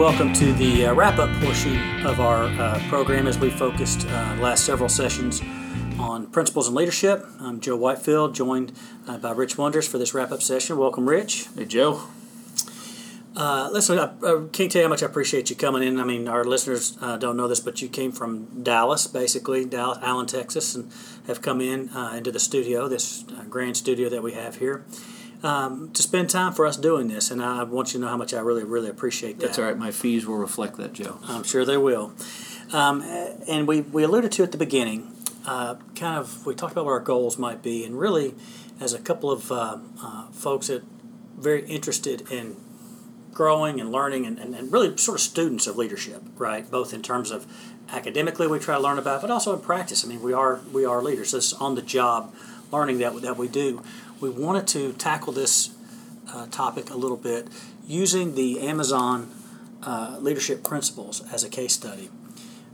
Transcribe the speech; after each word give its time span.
welcome 0.00 0.32
to 0.32 0.54
the 0.54 0.86
uh, 0.86 0.94
wrap 0.94 1.18
up 1.18 1.28
portion 1.42 1.76
of 2.06 2.20
our 2.20 2.44
uh, 2.44 2.82
program 2.88 3.26
as 3.26 3.38
we 3.38 3.50
focused 3.50 4.06
uh, 4.08 4.36
last 4.40 4.64
several 4.64 4.88
sessions 4.88 5.42
on 5.98 6.26
principles 6.28 6.68
and 6.68 6.74
leadership. 6.74 7.22
I'm 7.38 7.60
Joe 7.60 7.76
Whitefield, 7.76 8.34
joined 8.34 8.72
uh, 9.06 9.18
by 9.18 9.32
Rich 9.32 9.58
Wonders 9.58 9.86
for 9.86 9.98
this 9.98 10.14
wrap 10.14 10.32
up 10.32 10.40
session. 10.40 10.78
Welcome, 10.78 11.06
Rich. 11.06 11.48
Hey, 11.54 11.66
Joe. 11.66 12.04
Uh, 13.36 13.68
listen, 13.70 13.98
I, 13.98 14.04
I 14.04 14.46
can't 14.50 14.72
tell 14.72 14.80
you 14.80 14.84
how 14.84 14.88
much 14.88 15.02
I 15.02 15.06
appreciate 15.06 15.50
you 15.50 15.56
coming 15.56 15.82
in. 15.82 16.00
I 16.00 16.04
mean, 16.04 16.28
our 16.28 16.44
listeners 16.44 16.96
uh, 17.02 17.18
don't 17.18 17.36
know 17.36 17.46
this, 17.46 17.60
but 17.60 17.82
you 17.82 17.88
came 17.90 18.10
from 18.10 18.62
Dallas, 18.62 19.06
basically, 19.06 19.66
Dallas, 19.66 19.98
Allen, 20.00 20.26
Texas, 20.26 20.74
and 20.74 20.90
have 21.26 21.42
come 21.42 21.60
in 21.60 21.90
uh, 21.90 22.14
into 22.16 22.32
the 22.32 22.40
studio, 22.40 22.88
this 22.88 23.26
uh, 23.38 23.42
grand 23.50 23.76
studio 23.76 24.08
that 24.08 24.22
we 24.22 24.32
have 24.32 24.56
here, 24.56 24.82
um, 25.42 25.90
to 25.92 26.02
spend 26.02 26.30
time 26.30 26.52
for 26.52 26.66
us 26.66 26.76
doing 26.76 27.08
this. 27.08 27.30
And 27.30 27.42
I 27.42 27.62
want 27.62 27.88
you 27.88 28.00
to 28.00 28.04
know 28.04 28.08
how 28.08 28.16
much 28.16 28.34
I 28.34 28.40
really, 28.40 28.64
really 28.64 28.88
appreciate 28.88 29.38
that. 29.38 29.46
That's 29.46 29.58
all 29.58 29.64
right. 29.64 29.76
My 29.76 29.90
fees 29.90 30.26
will 30.26 30.38
reflect 30.38 30.76
that, 30.76 30.92
Joe. 30.92 31.18
I'm 31.24 31.44
sure 31.44 31.64
they 31.64 31.76
will. 31.76 32.12
Um, 32.72 33.02
and 33.48 33.66
we, 33.66 33.80
we 33.80 34.02
alluded 34.02 34.32
to 34.32 34.42
at 34.42 34.52
the 34.52 34.58
beginning, 34.58 35.12
uh, 35.46 35.76
kind 35.96 36.18
of, 36.18 36.46
we 36.46 36.54
talked 36.54 36.72
about 36.72 36.84
what 36.84 36.92
our 36.92 37.00
goals 37.00 37.38
might 37.38 37.62
be, 37.62 37.84
and 37.84 37.98
really, 37.98 38.34
as 38.78 38.94
a 38.94 38.98
couple 38.98 39.30
of 39.30 39.50
uh, 39.50 39.78
uh, 40.02 40.26
folks 40.28 40.68
that 40.68 40.82
very 41.36 41.64
interested 41.66 42.30
in 42.30 42.56
growing 43.32 43.80
and 43.80 43.90
learning 43.90 44.26
and, 44.26 44.38
and, 44.38 44.54
and 44.54 44.72
really 44.72 44.96
sort 44.96 45.16
of 45.16 45.22
students 45.22 45.66
of 45.66 45.76
leadership, 45.76 46.22
right? 46.36 46.70
Both 46.70 46.92
in 46.92 47.02
terms 47.02 47.30
of 47.30 47.46
academically 47.90 48.46
we 48.46 48.58
try 48.58 48.76
to 48.76 48.80
learn 48.80 48.98
about, 48.98 49.20
but 49.20 49.30
also 49.30 49.54
in 49.54 49.60
practice. 49.60 50.04
I 50.04 50.08
mean, 50.08 50.22
we 50.22 50.32
are 50.32 50.60
we 50.72 50.84
are 50.84 51.02
leaders. 51.02 51.32
This 51.32 51.52
on 51.54 51.74
the 51.74 51.82
job 51.82 52.34
learning 52.70 52.98
that 52.98 53.20
that 53.22 53.36
we 53.36 53.48
do. 53.48 53.82
We 54.20 54.30
wanted 54.30 54.66
to 54.68 54.92
tackle 54.94 55.32
this 55.32 55.70
uh, 56.32 56.46
topic 56.46 56.90
a 56.90 56.96
little 56.96 57.16
bit 57.16 57.48
using 57.86 58.34
the 58.34 58.60
Amazon 58.60 59.30
uh, 59.82 60.18
leadership 60.20 60.62
principles 60.62 61.22
as 61.32 61.42
a 61.42 61.48
case 61.48 61.72
study. 61.72 62.10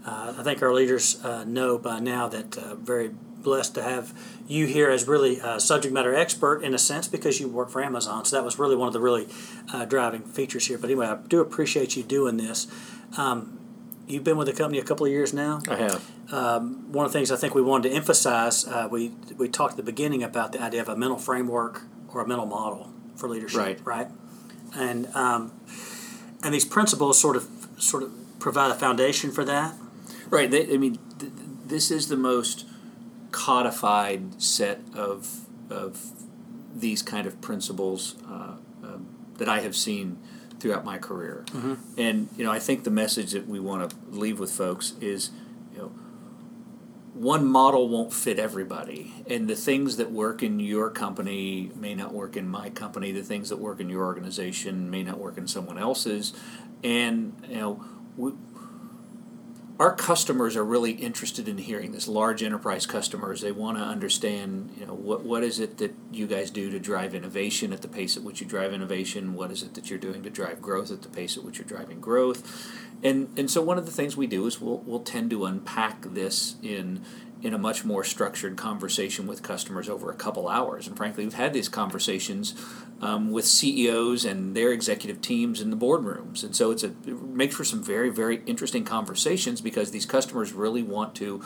Uh, 0.04 0.34
I 0.38 0.42
think 0.42 0.62
our 0.62 0.72
leaders 0.72 1.22
uh, 1.24 1.44
know 1.44 1.78
by 1.78 1.98
now 1.98 2.28
that 2.28 2.56
uh, 2.56 2.74
very 2.76 3.10
blessed 3.46 3.74
to 3.76 3.82
have 3.82 4.12
you 4.48 4.66
here 4.66 4.90
as 4.90 5.06
really 5.06 5.38
a 5.38 5.60
subject 5.60 5.94
matter 5.94 6.14
expert 6.14 6.62
in 6.62 6.74
a 6.74 6.78
sense 6.78 7.06
because 7.08 7.40
you 7.40 7.48
work 7.48 7.70
for 7.70 7.82
Amazon. 7.82 8.24
So 8.24 8.36
that 8.36 8.44
was 8.44 8.58
really 8.58 8.76
one 8.76 8.88
of 8.88 8.92
the 8.92 9.00
really 9.00 9.28
uh, 9.72 9.84
driving 9.84 10.22
features 10.22 10.66
here. 10.66 10.78
But 10.78 10.90
anyway, 10.90 11.06
I 11.06 11.16
do 11.28 11.40
appreciate 11.40 11.96
you 11.96 12.02
doing 12.02 12.36
this. 12.36 12.66
Um, 13.16 13.58
you've 14.06 14.24
been 14.24 14.36
with 14.36 14.46
the 14.46 14.52
company 14.52 14.78
a 14.78 14.84
couple 14.84 15.06
of 15.06 15.12
years 15.12 15.32
now. 15.32 15.60
I 15.68 15.76
have. 15.76 16.10
Um, 16.32 16.92
one 16.92 17.06
of 17.06 17.12
the 17.12 17.18
things 17.18 17.30
I 17.30 17.36
think 17.36 17.54
we 17.54 17.62
wanted 17.62 17.90
to 17.90 17.94
emphasize, 17.94 18.66
uh, 18.66 18.88
we 18.90 19.12
we 19.36 19.48
talked 19.48 19.72
at 19.72 19.76
the 19.76 19.82
beginning 19.82 20.22
about 20.22 20.52
the 20.52 20.62
idea 20.62 20.80
of 20.80 20.88
a 20.88 20.96
mental 20.96 21.18
framework 21.18 21.82
or 22.08 22.20
a 22.20 22.26
mental 22.26 22.46
model 22.46 22.90
for 23.16 23.28
leadership, 23.28 23.58
Right. 23.58 23.80
Right, 23.84 24.08
and 24.74 25.06
um, 25.14 25.52
and 26.42 26.54
these 26.54 26.64
principles 26.64 27.20
sort 27.20 27.36
of 27.36 27.48
sort 27.78 28.02
of 28.02 28.12
provide 28.38 28.70
a 28.70 28.74
foundation 28.74 29.30
for 29.30 29.44
that. 29.44 29.74
Right. 30.30 30.50
They, 30.50 30.72
I 30.72 30.76
mean, 30.76 30.98
th- 31.18 31.32
this 31.66 31.90
is 31.90 32.08
the 32.08 32.16
most 32.16 32.66
codified 33.30 34.40
set 34.40 34.80
of 34.94 35.46
of 35.70 36.12
these 36.74 37.02
kind 37.02 37.26
of 37.26 37.40
principles 37.40 38.16
uh, 38.26 38.56
um, 38.82 39.06
that 39.38 39.48
I 39.48 39.60
have 39.60 39.74
seen 39.74 40.18
throughout 40.60 40.84
my 40.84 40.98
career. 40.98 41.44
Mm-hmm. 41.48 41.74
And 41.98 42.28
you 42.36 42.44
know, 42.44 42.52
I 42.52 42.58
think 42.58 42.84
the 42.84 42.90
message 42.90 43.32
that 43.32 43.46
we 43.46 43.60
want 43.60 43.90
to 43.90 43.96
leave 44.10 44.38
with 44.38 44.50
folks 44.50 44.94
is, 45.00 45.30
you 45.72 45.78
know, 45.78 45.92
one 47.14 47.46
model 47.46 47.88
won't 47.88 48.12
fit 48.12 48.38
everybody, 48.38 49.14
and 49.26 49.48
the 49.48 49.56
things 49.56 49.96
that 49.96 50.10
work 50.10 50.42
in 50.42 50.60
your 50.60 50.90
company 50.90 51.70
may 51.74 51.94
not 51.94 52.12
work 52.12 52.36
in 52.36 52.46
my 52.46 52.68
company. 52.68 53.10
The 53.10 53.22
things 53.22 53.48
that 53.48 53.58
work 53.58 53.80
in 53.80 53.88
your 53.88 54.04
organization 54.04 54.90
may 54.90 55.02
not 55.02 55.18
work 55.18 55.38
in 55.38 55.46
someone 55.46 55.78
else's, 55.78 56.34
and 56.84 57.32
you 57.48 57.56
know, 57.56 57.84
we, 58.16 58.32
our 59.78 59.94
customers 59.94 60.56
are 60.56 60.64
really 60.64 60.92
interested 60.92 61.48
in 61.48 61.58
hearing 61.58 61.92
this. 61.92 62.08
Large 62.08 62.42
enterprise 62.42 62.86
customers, 62.86 63.42
they 63.42 63.52
want 63.52 63.76
to 63.76 63.84
understand, 63.84 64.74
you 64.78 64.86
know, 64.86 64.94
what 64.94 65.22
what 65.22 65.42
is 65.42 65.60
it 65.60 65.76
that 65.78 65.94
you 66.10 66.26
guys 66.26 66.50
do 66.50 66.70
to 66.70 66.78
drive 66.78 67.14
innovation 67.14 67.72
at 67.72 67.82
the 67.82 67.88
pace 67.88 68.16
at 68.16 68.22
which 68.22 68.40
you 68.40 68.46
drive 68.46 68.72
innovation? 68.72 69.34
What 69.34 69.50
is 69.50 69.62
it 69.62 69.74
that 69.74 69.90
you're 69.90 69.98
doing 69.98 70.22
to 70.22 70.30
drive 70.30 70.62
growth 70.62 70.90
at 70.90 71.02
the 71.02 71.08
pace 71.08 71.36
at 71.36 71.44
which 71.44 71.58
you're 71.58 71.66
driving 71.66 72.00
growth? 72.00 72.72
And 73.02 73.28
and 73.36 73.50
so 73.50 73.60
one 73.60 73.76
of 73.76 73.84
the 73.84 73.92
things 73.92 74.16
we 74.16 74.26
do 74.26 74.46
is 74.46 74.60
we'll 74.60 74.78
we'll 74.78 75.00
tend 75.00 75.28
to 75.30 75.44
unpack 75.44 76.02
this 76.02 76.56
in 76.62 77.04
in 77.42 77.52
a 77.52 77.58
much 77.58 77.84
more 77.84 78.02
structured 78.02 78.56
conversation 78.56 79.26
with 79.26 79.42
customers 79.42 79.88
over 79.88 80.10
a 80.10 80.14
couple 80.14 80.48
hours. 80.48 80.86
And 80.86 80.96
frankly, 80.96 81.24
we've 81.24 81.34
had 81.34 81.52
these 81.52 81.68
conversations 81.68 82.54
um, 83.02 83.30
with 83.30 83.46
CEOs 83.46 84.24
and 84.24 84.56
their 84.56 84.72
executive 84.72 85.20
teams 85.20 85.60
in 85.60 85.70
the 85.70 85.76
boardrooms. 85.76 86.42
And 86.42 86.56
so 86.56 86.70
it's 86.70 86.82
a, 86.82 86.88
it 87.06 87.22
makes 87.22 87.54
for 87.54 87.64
some 87.64 87.82
very, 87.82 88.08
very 88.08 88.42
interesting 88.46 88.84
conversations 88.84 89.60
because 89.60 89.90
these 89.90 90.06
customers 90.06 90.52
really 90.52 90.82
want 90.82 91.14
to 91.16 91.42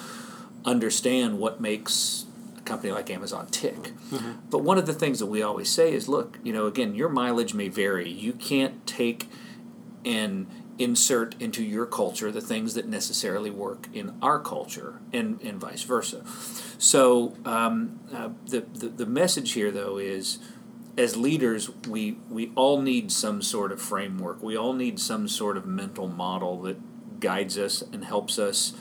understand 0.64 1.38
what 1.38 1.60
makes 1.60 2.26
a 2.56 2.60
company 2.60 2.92
like 2.92 3.10
Amazon 3.10 3.48
tick. 3.48 3.92
But 4.48 4.58
one 4.58 4.78
of 4.78 4.86
the 4.86 4.94
things 4.94 5.18
that 5.18 5.26
we 5.26 5.42
always 5.42 5.68
say 5.68 5.92
is 5.92 6.08
look, 6.08 6.38
you 6.44 6.52
know, 6.52 6.66
again, 6.66 6.94
your 6.94 7.08
mileage 7.08 7.52
may 7.52 7.68
vary. 7.68 8.08
You 8.08 8.32
can't 8.32 8.86
take 8.86 9.28
and 10.04 10.46
insert 10.80 11.34
into 11.40 11.62
your 11.62 11.86
culture 11.86 12.32
the 12.32 12.40
things 12.40 12.74
that 12.74 12.86
necessarily 12.88 13.50
work 13.50 13.86
in 13.92 14.14
our 14.22 14.40
culture 14.40 15.00
and, 15.12 15.40
and 15.42 15.60
vice 15.60 15.82
versa. 15.82 16.24
So 16.78 17.36
um, 17.44 18.00
uh, 18.12 18.30
the, 18.46 18.62
the, 18.62 18.88
the 18.88 19.06
message 19.06 19.52
here, 19.52 19.70
though, 19.70 19.98
is 19.98 20.38
as 20.96 21.16
leaders, 21.16 21.70
we, 21.86 22.18
we 22.28 22.50
all 22.56 22.80
need 22.80 23.12
some 23.12 23.42
sort 23.42 23.72
of 23.72 23.80
framework. 23.80 24.42
We 24.42 24.56
all 24.56 24.72
need 24.72 24.98
some 24.98 25.28
sort 25.28 25.56
of 25.56 25.66
mental 25.66 26.08
model 26.08 26.62
that 26.62 27.20
guides 27.20 27.58
us 27.58 27.82
and 27.82 28.04
helps 28.04 28.38
us, 28.38 28.72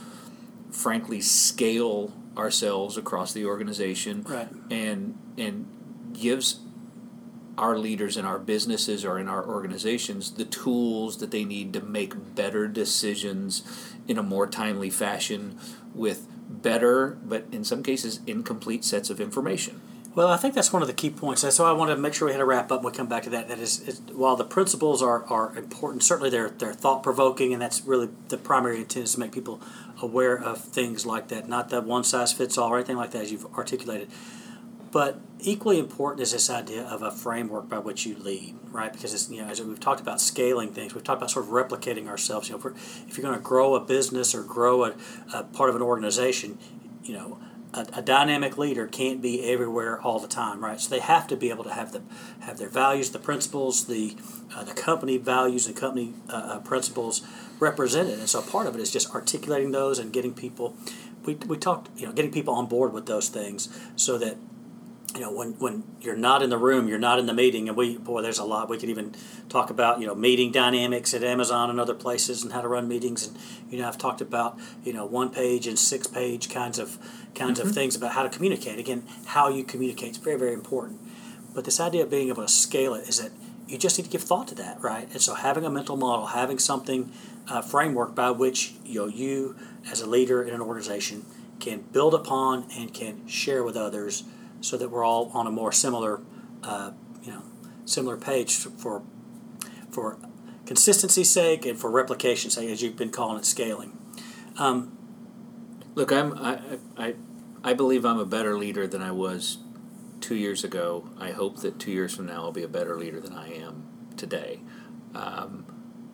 frankly, 0.72 1.22
scale 1.22 2.14
ourselves 2.38 2.98
across 2.98 3.34
the 3.34 3.46
organization 3.46 4.24
Right. 4.24 4.48
and 4.72 5.18
and 5.38 5.66
gives 6.14 6.62
our 7.60 7.78
leaders 7.78 8.18
in 8.18 8.26
our 8.26 8.40
businesses 8.40 9.04
or 9.04 9.20
in 9.20 9.28
our 9.28 9.46
organizations 9.46 10.32
the 10.32 10.46
tools 10.46 11.18
that 11.18 11.32
they 11.32 11.44
need 11.44 11.74
to 11.74 11.82
make 11.82 12.14
better 12.36 12.68
decisions 12.68 13.64
in 14.08 14.18
a 14.18 14.24
more 14.24 14.48
timely 14.48 14.90
fashion 14.90 15.58
with 15.94 16.26
better 16.50 17.18
but 17.24 17.46
in 17.52 17.64
some 17.64 17.84
cases 17.84 18.22
incomplete 18.26 18.84
sets 18.84 19.10
of 19.10 19.20
information 19.22 19.82
Well, 20.16 20.28
I 20.28 20.38
think 20.38 20.56
that's 20.56 20.74
one 20.74 20.82
of 20.82 20.88
the 20.88 20.94
key 20.94 21.12
points. 21.12 21.44
That's 21.44 21.60
why 21.60 21.70
I 21.70 21.72
want 21.74 21.92
to 21.92 21.98
make 21.98 22.14
sure 22.16 22.26
we 22.28 22.32
had 22.34 22.42
a 22.42 22.46
wrap 22.46 22.72
up 22.72 22.80
and 22.80 22.86
we 22.86 22.92
come 22.92 23.08
back 23.08 23.24
to 23.24 23.30
that. 23.30 23.48
That 23.48 23.60
is, 23.60 23.88
is 23.88 24.02
while 24.12 24.36
the 24.36 24.44
principles 24.44 25.04
are, 25.04 25.24
are 25.26 25.56
important, 25.56 26.04
certainly 26.04 26.32
they're, 26.32 26.50
they're 26.50 26.74
thought 26.74 27.04
provoking, 27.04 27.54
and 27.54 27.62
that's 27.62 27.86
really 27.86 28.10
the 28.30 28.38
primary 28.38 28.80
intent 28.80 29.06
is 29.06 29.14
to 29.14 29.20
make 29.20 29.32
people 29.32 29.62
aware 30.02 30.36
of 30.36 30.58
things 30.64 31.06
like 31.06 31.28
that, 31.28 31.48
not 31.48 31.70
that 31.70 31.84
one 31.86 32.04
size 32.04 32.34
fits 32.34 32.58
all 32.58 32.70
or 32.70 32.78
anything 32.78 32.98
like 32.98 33.12
that, 33.12 33.22
as 33.22 33.32
you've 33.32 33.46
articulated. 33.56 34.10
But 34.92 35.20
equally 35.40 35.80
important 35.80 36.22
is 36.22 36.32
this 36.32 36.50
idea 36.50 36.84
of 36.84 37.02
a 37.02 37.12
framework 37.12 37.70
by 37.70 37.78
which 37.80 38.06
you 38.06 38.16
lead, 38.18 38.56
right? 38.72 38.92
Because 38.92 39.14
it's, 39.14 39.30
you 39.30 39.42
know, 39.42 39.48
as 39.48 39.62
we've 39.62 39.80
talked 39.80 40.02
about 40.02 40.20
scaling 40.20 40.74
things, 40.74 40.96
we've 40.96 41.04
talked 41.04 41.20
about 41.20 41.32
sort 41.32 41.46
of 41.46 41.52
replicating 41.52 42.08
ourselves. 42.08 42.50
You 42.50 42.58
know, 42.58 42.68
if, 42.68 43.08
if 43.08 43.18
you're 43.18 43.24
going 43.24 43.38
to 43.38 43.44
grow 43.44 43.76
a 43.76 43.80
business 43.80 44.34
or 44.34 44.44
grow 44.44 44.86
a, 44.86 44.96
a 45.34 45.44
part 45.44 45.70
of 45.70 45.76
an 45.76 45.82
organization, 45.82 46.58
you 47.04 47.14
know, 47.14 47.40
a, 47.74 47.86
a 47.94 48.02
dynamic 48.02 48.58
leader 48.58 48.88
can't 48.88 49.22
be 49.22 49.52
everywhere 49.52 50.02
all 50.02 50.20
the 50.20 50.28
time, 50.28 50.64
right? 50.64 50.80
So 50.80 50.90
they 50.90 51.00
have 51.00 51.28
to 51.28 51.36
be 51.36 51.50
able 51.50 51.64
to 51.66 51.74
have 51.74 51.92
the 51.92 52.02
have 52.42 52.58
their 52.58 52.70
values, 52.70 53.12
the 53.12 53.20
principles, 53.20 53.86
the 53.86 54.16
uh, 54.56 54.64
the 54.64 54.74
company 54.74 55.18
values 55.18 55.68
and 55.68 55.76
company 55.76 56.14
uh, 56.30 56.34
uh, 56.34 56.60
principles 56.60 57.22
represented. 57.60 58.18
And 58.20 58.30
so 58.30 58.42
part 58.42 58.68
of 58.68 58.76
it 58.76 58.82
is 58.82 58.92
just 58.92 59.14
articulating 59.14 59.72
those 59.72 60.00
and 60.00 60.12
getting 60.12 60.34
people. 60.34 60.76
We, 61.26 61.36
we 61.36 61.58
talked, 61.58 61.90
you 62.00 62.08
know, 62.08 62.14
getting 62.14 62.32
people 62.32 62.54
on 62.56 62.66
board 62.66 62.94
with 62.94 63.06
those 63.06 63.30
things 63.30 63.70
so 63.96 64.18
that 64.18 64.38
you 65.16 65.22
know 65.22 65.32
when 65.32 65.54
when 65.54 65.84
you're 66.02 66.16
not 66.16 66.44
in 66.44 66.50
the 66.50 66.58
room 66.58 66.88
you're 66.88 67.00
not 67.00 67.20
in 67.20 67.26
the 67.26 67.34
meeting 67.34 67.68
and 67.68 67.78
we 67.78 67.98
boy 67.98 68.22
there's 68.22 68.38
a 68.38 68.44
lot 68.44 68.70
we 68.70 68.78
could 68.78 68.90
even 68.90 69.16
talk 69.48 69.70
about 69.70 70.00
you 70.00 70.08
know 70.08 70.16
meeting 70.16 70.52
dynamics 70.52 71.14
at 71.14 71.24
amazon 71.24 71.70
and 71.70 71.80
other 71.80 71.94
places 71.94 72.44
and 72.44 72.54
how 72.54 72.62
to 72.62 72.68
run 72.68 72.88
meetings. 72.88 73.28
And 73.28 73.38
you 73.72 73.80
know 73.80 73.88
i've 73.88 73.98
talked 73.98 74.22
about 74.22 74.60
you 74.84 74.94
know 74.94 75.06
one 75.06 75.30
page 75.30 75.68
and 75.68 75.80
six 75.80 76.08
page 76.08 76.50
kinds 76.50 76.80
of 76.80 76.98
kinds 77.36 77.60
of 77.60 77.72
things 77.72 77.96
about 77.96 78.14
how 78.14 78.24
to 78.24 78.30
communicate. 78.30 78.80
Again 78.80 79.04
how 79.26 79.50
you 79.50 79.64
communicate 79.64 80.12
is 80.12 80.18
very 80.18 80.38
very 80.38 80.54
important. 80.54 81.00
But 81.54 81.66
this 81.66 81.80
idea 81.80 82.04
of 82.04 82.10
being 82.10 82.30
able 82.30 82.44
to 82.44 82.50
scale 82.50 82.94
it 82.94 83.08
is 83.10 83.20
that 83.22 83.32
you 83.68 83.78
just 83.78 83.98
need 83.98 84.06
to 84.06 84.10
give 84.10 84.22
thought 84.24 84.48
to 84.50 84.56
that 84.56 84.82
right? 84.82 85.08
And 85.12 85.22
so 85.22 85.34
having 85.34 85.66
a 85.66 85.70
mental 85.70 85.98
model 85.98 86.28
having 86.28 86.60
something 86.60 87.12
uh, 87.48 87.62
framework 87.62 88.14
by 88.14 88.32
which 88.32 88.74
you 88.86 89.00
know 89.00 89.08
you 89.08 89.56
as 89.92 90.02
a 90.02 90.08
leader 90.08 90.44
in 90.44 90.54
an 90.54 90.62
organization 90.62 91.26
can 91.60 91.82
build 91.92 92.14
upon 92.14 92.66
and 92.78 92.94
can 92.94 93.28
share 93.28 93.64
with 93.64 93.76
others 93.76 94.24
so 94.62 94.78
that 94.78 94.90
we're 94.90 95.04
all 95.04 95.32
on 95.34 95.48
a 95.48 95.52
more 95.52 95.72
similar, 95.72 96.22
uh, 96.64 96.92
you 97.24 97.32
know, 97.32 97.44
similar 97.86 98.18
page 98.18 98.56
for 98.56 99.04
for 99.92 100.18
consistency's 100.66 101.30
sake 101.30 101.66
and 101.66 101.80
for 101.80 101.90
replication's 101.90 102.54
sake, 102.54 102.70
as 102.70 102.82
you've 102.82 102.96
been 102.96 103.10
calling 103.10 103.40
it, 103.40 103.46
scaling. 103.46 103.98
Um, 104.58 104.98
look 105.96 106.12
i'm 106.12 106.38
I, 106.38 106.60
I 106.98 107.16
i 107.64 107.74
believe 107.74 108.06
i'm 108.06 108.20
a 108.20 108.26
better 108.26 108.56
leader 108.58 108.86
than 108.86 109.02
i 109.02 109.12
was 109.12 109.58
two 110.22 110.36
years 110.36 110.64
ago 110.64 111.10
i 111.18 111.32
hope 111.32 111.62
that 111.62 111.80
two 111.80 111.92
years 111.92 112.16
from 112.16 112.28
now 112.28 112.44
i'll 112.44 112.52
be 112.52 112.64
a 112.64 112.70
better 112.70 112.96
leader 112.96 113.20
than 113.20 113.34
i 113.34 113.52
am 113.52 113.88
today 114.16 114.60
um, 115.16 115.66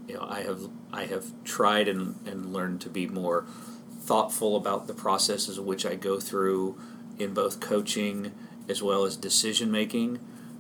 you 0.08 0.16
know, 0.16 0.26
I 0.28 0.42
have 0.42 0.70
I 0.94 1.06
have 1.06 1.26
tried 1.44 1.88
and, 1.88 2.16
and 2.26 2.54
learned 2.54 2.82
to 2.82 2.90
be 2.90 3.08
more 3.08 3.46
thoughtful 4.00 4.56
about 4.56 4.88
the 4.88 4.94
processes 4.94 5.60
which 5.60 5.86
I 5.86 5.96
go 5.96 6.20
through 6.20 6.80
in 7.20 7.34
both 7.34 7.60
coaching 7.60 8.32
as 8.68 8.82
well 8.82 9.06
as 9.06 9.16
decision 9.16 9.72
making. 9.72 10.20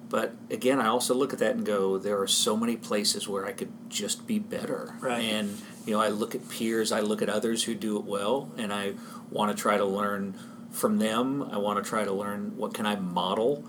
But 0.09 0.35
again, 0.51 0.79
I 0.79 0.87
also 0.87 1.13
look 1.13 1.33
at 1.33 1.39
that 1.39 1.55
and 1.55 1.65
go, 1.65 1.97
there 1.97 2.19
are 2.21 2.27
so 2.27 2.55
many 2.55 2.75
places 2.75 3.27
where 3.27 3.45
I 3.45 3.51
could 3.51 3.71
just 3.89 4.27
be 4.27 4.39
better. 4.39 4.95
Right. 4.99 5.23
And 5.23 5.57
you 5.85 5.93
know, 5.93 6.01
I 6.01 6.09
look 6.09 6.35
at 6.35 6.47
peers, 6.49 6.91
I 6.91 6.99
look 7.01 7.21
at 7.21 7.29
others 7.29 7.63
who 7.63 7.75
do 7.75 7.97
it 7.97 8.05
well, 8.05 8.51
and 8.57 8.71
I 8.71 8.93
want 9.29 9.55
to 9.55 9.61
try 9.61 9.77
to 9.77 9.85
learn 9.85 10.35
from 10.71 10.99
them. 10.99 11.43
I 11.43 11.57
want 11.57 11.83
to 11.83 11.87
try 11.87 12.03
to 12.03 12.13
learn 12.13 12.57
what 12.57 12.73
can 12.73 12.85
I 12.85 12.95
model, 12.95 13.63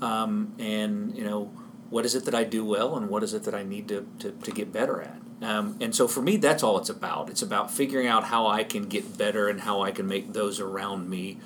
um, 0.00 0.54
and 0.58 1.16
you 1.16 1.24
know, 1.24 1.46
what 1.90 2.04
is 2.04 2.14
it 2.14 2.24
that 2.24 2.34
I 2.34 2.44
do 2.44 2.64
well, 2.64 2.96
and 2.96 3.08
what 3.08 3.22
is 3.22 3.34
it 3.34 3.44
that 3.44 3.54
I 3.54 3.62
need 3.62 3.88
to, 3.88 4.06
to, 4.20 4.32
to 4.32 4.50
get 4.50 4.72
better 4.72 5.00
at. 5.02 5.16
Um, 5.42 5.78
and 5.80 5.94
so 5.94 6.06
for 6.06 6.20
me, 6.20 6.36
that's 6.36 6.62
all 6.62 6.78
it's 6.78 6.90
about. 6.90 7.30
It's 7.30 7.42
about 7.42 7.70
figuring 7.70 8.06
out 8.06 8.24
how 8.24 8.46
I 8.46 8.62
can 8.62 8.84
get 8.84 9.16
better 9.16 9.48
and 9.48 9.60
how 9.62 9.82
I 9.82 9.90
can 9.90 10.06
make 10.06 10.32
those 10.32 10.60
around 10.60 11.08
me 11.08 11.38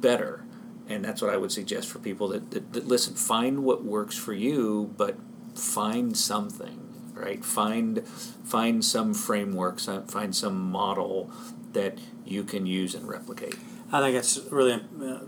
better. 0.00 0.44
And 0.88 1.04
that's 1.04 1.22
what 1.22 1.32
I 1.32 1.36
would 1.36 1.52
suggest 1.52 1.88
for 1.88 2.00
people 2.00 2.28
that, 2.28 2.50
that, 2.50 2.72
that 2.72 2.88
listen, 2.88 3.14
find 3.14 3.62
what 3.64 3.84
works 3.84 4.16
for 4.16 4.32
you, 4.32 4.92
but 4.96 5.16
find 5.54 6.16
something 6.16 6.90
right? 7.20 7.44
Find 7.44 8.06
find 8.06 8.84
some 8.84 9.14
framework, 9.14 9.80
find 9.80 10.34
some 10.34 10.70
model 10.70 11.30
that 11.72 11.98
you 12.24 12.42
can 12.42 12.66
use 12.66 12.94
and 12.94 13.08
replicate. 13.08 13.54
I 13.92 14.00
think 14.00 14.14
that's 14.14 14.38
really 14.50 14.72
uh, 14.72 15.20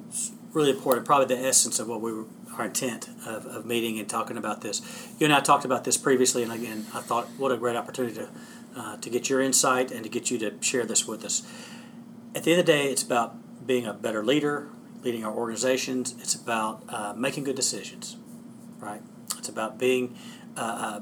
really 0.53 0.71
important. 0.71 1.07
Probably 1.07 1.35
the 1.35 1.43
essence 1.43 1.79
of 1.79 1.89
what 1.89 2.01
we 2.01 2.13
were, 2.13 2.25
our 2.57 2.67
intent 2.67 3.09
of, 3.27 3.47
of 3.47 3.67
meeting 3.67 3.99
and 3.99 4.09
talking 4.09 4.37
about 4.37 4.63
this. 4.63 4.81
You 5.19 5.27
and 5.27 5.35
I 5.35 5.41
talked 5.41 5.65
about 5.65 5.85
this 5.85 5.97
previously, 5.97 6.43
and 6.43 6.53
again, 6.53 6.87
I 6.95 7.01
thought 7.01 7.29
what 7.39 7.53
a 7.53 7.57
great 7.57 7.77
opportunity 7.77 8.15
to 8.17 8.29
uh, 8.75 8.97
to 8.97 9.11
get 9.11 9.29
your 9.29 9.41
insight 9.41 9.91
and 9.91 10.03
to 10.05 10.09
get 10.09 10.31
you 10.31 10.39
to 10.39 10.55
share 10.61 10.85
this 10.85 11.07
with 11.07 11.25
us. 11.25 11.43
At 12.35 12.45
the 12.45 12.53
end 12.53 12.61
of 12.61 12.67
the 12.67 12.73
day, 12.73 12.91
it's 12.91 13.03
about 13.03 13.37
being 13.67 13.87
a 13.87 13.93
better 13.93 14.25
leader, 14.25 14.69
leading 15.03 15.25
our 15.25 15.33
organizations. 15.33 16.15
It's 16.19 16.35
about 16.35 16.83
uh, 16.89 17.15
making 17.17 17.45
good 17.45 17.57
decisions, 17.57 18.17
right? 18.79 19.03
It's 19.39 19.49
about 19.49 19.79
being 19.79 20.17
uh, 20.57 20.61
uh 20.61 21.01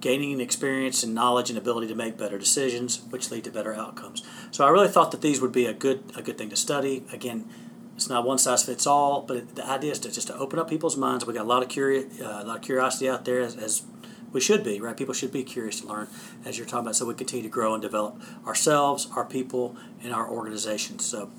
gaining 0.00 0.40
experience 0.40 1.04
and 1.04 1.14
knowledge 1.14 1.48
and 1.48 1.56
ability 1.56 1.86
to 1.86 1.94
make 1.94 2.18
better 2.18 2.36
decisions, 2.36 3.00
which 3.10 3.30
lead 3.30 3.44
to 3.44 3.50
better 3.52 3.72
outcomes. 3.72 4.22
So 4.50 4.66
I 4.66 4.70
really 4.70 4.88
thought 4.88 5.12
that 5.12 5.20
these 5.20 5.40
would 5.40 5.52
be 5.52 5.64
a 5.64 5.72
good 5.72 6.02
a 6.16 6.22
good 6.22 6.36
thing 6.36 6.50
to 6.50 6.56
study. 6.56 7.04
Again, 7.12 7.48
it's 7.94 8.08
not 8.08 8.24
one 8.24 8.38
size 8.38 8.64
fits 8.64 8.86
all, 8.86 9.22
but 9.22 9.54
the 9.54 9.64
idea 9.66 9.92
is 9.92 10.00
to 10.00 10.10
just 10.10 10.26
to 10.26 10.36
open 10.36 10.58
up 10.58 10.68
people's 10.68 10.96
minds. 10.96 11.24
We 11.24 11.34
got 11.34 11.44
a 11.44 11.48
lot 11.48 11.62
of 11.62 11.68
curi- 11.68 12.20
uh, 12.20 12.42
a 12.42 12.44
lot 12.44 12.56
of 12.56 12.62
curiosity 12.62 13.08
out 13.08 13.24
there, 13.24 13.40
as, 13.40 13.56
as, 13.56 13.82
we 14.32 14.40
should 14.40 14.64
be, 14.64 14.80
right? 14.80 14.96
People 14.96 15.12
should 15.12 15.30
be 15.30 15.44
curious 15.44 15.82
to 15.82 15.86
learn, 15.86 16.08
as 16.46 16.56
you're 16.56 16.66
talking 16.66 16.86
about, 16.86 16.96
so 16.96 17.04
we 17.04 17.12
continue 17.12 17.42
to 17.42 17.50
grow 17.50 17.74
and 17.74 17.82
develop 17.82 18.18
ourselves, 18.46 19.06
our 19.14 19.26
people, 19.26 19.76
and 20.02 20.12
our 20.12 20.28
organizations. 20.28 21.04
So. 21.04 21.30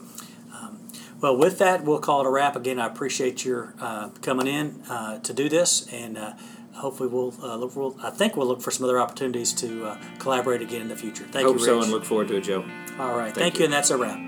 Um, 0.64 0.80
well, 1.22 1.38
with 1.38 1.58
that, 1.60 1.84
we'll 1.84 2.00
call 2.00 2.22
it 2.22 2.28
a 2.28 2.30
wrap. 2.30 2.56
Again, 2.56 2.80
I 2.80 2.88
appreciate 2.88 3.46
your 3.46 3.74
uh, 3.80 4.10
coming 4.22 4.48
in 4.48 4.82
uh, 4.90 5.20
to 5.20 5.34
do 5.34 5.48
this, 5.48 5.88
and 5.92 6.18
uh, 6.18 6.34
hopefully 6.74 7.10
we'll 7.10 7.34
uh, 7.42 7.56
look. 7.56 7.76
We'll, 7.76 7.96
I 8.04 8.10
think 8.10 8.36
we'll 8.36 8.48
look 8.48 8.62
for 8.62 8.72
some 8.72 8.84
other 8.84 9.00
opportunities 9.00 9.54
to 9.54 9.86
uh, 9.86 9.98
collaborate 10.20 10.62
again 10.62 10.82
in 10.82 10.88
the 10.90 10.96
future. 10.98 11.24
Thank 11.24 11.46
Hope 11.46 11.60
you. 11.60 11.66
Hope 11.66 11.66
so, 11.66 11.82
and 11.82 11.92
look 11.92 12.04
forward 12.04 12.28
to 12.30 12.38
it, 12.38 12.42
Joe. 12.42 12.66
All 13.00 13.16
right. 13.16 13.34
Thank, 13.34 13.36
Thank 13.36 13.54
you. 13.56 13.60
you, 13.60 13.66
and 13.66 13.74
that's 13.74 13.90
a 13.90 13.98
wrap. 13.98 14.20